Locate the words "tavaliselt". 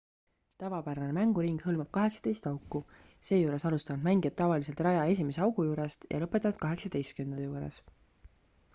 4.41-4.81